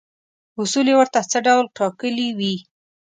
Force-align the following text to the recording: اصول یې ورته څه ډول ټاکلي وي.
اصول 0.61 0.87
یې 0.91 0.95
ورته 0.99 1.19
څه 1.31 1.37
ډول 1.47 1.65
ټاکلي 1.77 2.29
وي. 2.37 2.55